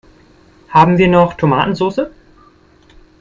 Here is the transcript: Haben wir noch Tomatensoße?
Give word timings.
Haben 0.69 0.97
wir 0.97 1.07
noch 1.07 1.35
Tomatensoße? 1.35 2.09